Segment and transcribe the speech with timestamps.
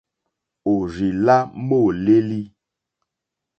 [0.73, 2.41] Òrzì lá môlélí.